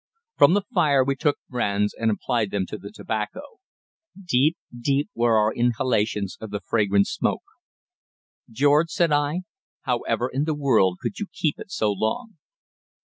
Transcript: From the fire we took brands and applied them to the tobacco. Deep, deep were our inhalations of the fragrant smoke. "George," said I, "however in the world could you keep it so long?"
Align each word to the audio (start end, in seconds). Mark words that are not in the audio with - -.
From 0.35 0.55
the 0.55 0.63
fire 0.73 1.03
we 1.03 1.15
took 1.15 1.37
brands 1.47 1.93
and 1.95 2.09
applied 2.09 2.49
them 2.49 2.65
to 2.69 2.77
the 2.79 2.91
tobacco. 2.91 3.59
Deep, 4.19 4.57
deep 4.75 5.11
were 5.13 5.37
our 5.37 5.53
inhalations 5.53 6.37
of 6.41 6.49
the 6.49 6.59
fragrant 6.59 7.05
smoke. 7.05 7.43
"George," 8.49 8.89
said 8.89 9.11
I, 9.11 9.41
"however 9.81 10.27
in 10.27 10.45
the 10.45 10.55
world 10.55 10.97
could 11.03 11.19
you 11.19 11.27
keep 11.31 11.59
it 11.59 11.69
so 11.69 11.91
long?" 11.91 12.37